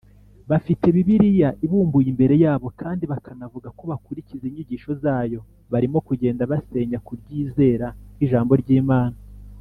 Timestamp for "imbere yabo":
2.13-2.67